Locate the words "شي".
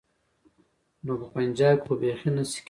2.51-2.53